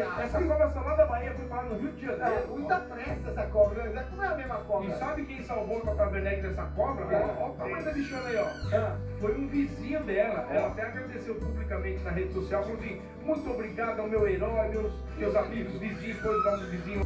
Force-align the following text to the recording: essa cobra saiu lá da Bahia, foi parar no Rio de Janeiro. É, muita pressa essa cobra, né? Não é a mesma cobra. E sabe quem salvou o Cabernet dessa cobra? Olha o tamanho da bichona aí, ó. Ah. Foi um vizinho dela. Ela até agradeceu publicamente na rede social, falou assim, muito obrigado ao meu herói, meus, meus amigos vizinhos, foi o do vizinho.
essa 0.00 0.40
cobra 0.40 0.70
saiu 0.70 0.86
lá 0.86 0.94
da 0.94 1.06
Bahia, 1.06 1.34
foi 1.34 1.46
parar 1.46 1.64
no 1.64 1.78
Rio 1.78 1.92
de 1.92 2.06
Janeiro. 2.06 2.24
É, 2.24 2.46
muita 2.46 2.80
pressa 2.80 3.30
essa 3.30 3.46
cobra, 3.46 3.84
né? 3.84 4.06
Não 4.14 4.24
é 4.24 4.26
a 4.26 4.34
mesma 4.34 4.56
cobra. 4.56 4.88
E 4.88 4.98
sabe 4.98 5.24
quem 5.24 5.42
salvou 5.42 5.78
o 5.78 5.96
Cabernet 5.96 6.42
dessa 6.42 6.64
cobra? 6.74 7.06
Olha 7.06 7.50
o 7.50 7.54
tamanho 7.54 7.84
da 7.84 7.92
bichona 7.92 8.28
aí, 8.28 8.36
ó. 8.36 8.76
Ah. 8.76 8.96
Foi 9.20 9.34
um 9.36 9.48
vizinho 9.48 10.02
dela. 10.04 10.46
Ela 10.50 10.68
até 10.68 10.82
agradeceu 10.82 11.34
publicamente 11.36 12.02
na 12.02 12.10
rede 12.10 12.32
social, 12.32 12.62
falou 12.62 12.78
assim, 12.78 13.00
muito 13.22 13.50
obrigado 13.50 14.00
ao 14.00 14.08
meu 14.08 14.28
herói, 14.28 14.68
meus, 14.68 14.92
meus 15.16 15.36
amigos 15.36 15.78
vizinhos, 15.78 16.18
foi 16.18 16.38
o 16.38 16.42
do 16.42 16.70
vizinho. 16.70 17.02